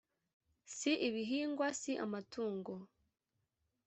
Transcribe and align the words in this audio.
si 0.75 0.91
ibihingwa 1.07 1.67
si 1.79 1.91
amatungo 2.05 2.73